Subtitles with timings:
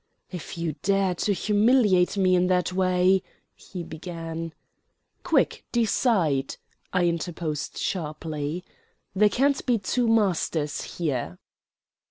[0.31, 3.21] "If you dare to humiliate me in that way"
[3.55, 4.51] he began.
[5.21, 6.55] "Quick, decide,"
[6.91, 8.63] I interposed sharply.
[9.13, 11.37] "There can't be two masters here."